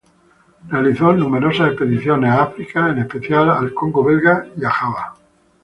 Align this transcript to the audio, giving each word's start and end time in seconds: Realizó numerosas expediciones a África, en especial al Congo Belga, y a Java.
Realizó 0.67 1.13
numerosas 1.13 1.67
expediciones 1.67 2.31
a 2.31 2.41
África, 2.45 2.89
en 2.89 2.97
especial 2.97 3.51
al 3.51 3.71
Congo 3.71 4.03
Belga, 4.03 4.47
y 4.57 4.65
a 4.65 4.69
Java. 4.71 5.13